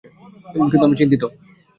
কিন্তু 0.61 0.85
আমি 0.85 0.95
চিন্তিত। 1.01 1.23